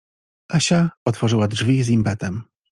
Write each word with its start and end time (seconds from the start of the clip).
Asia 0.49 0.91
otworzyła 1.05 1.47
drzwi 1.47 1.83
z 1.83 1.89
impetem. 1.89 2.43